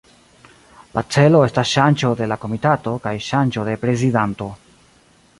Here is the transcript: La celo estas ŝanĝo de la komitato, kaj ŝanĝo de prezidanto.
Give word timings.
La 0.93 1.01
celo 1.15 1.41
estas 1.47 1.73
ŝanĝo 1.73 2.09
de 2.21 2.27
la 2.31 2.37
komitato, 2.45 2.93
kaj 3.03 3.13
ŝanĝo 3.27 3.67
de 3.69 3.75
prezidanto. 3.83 4.49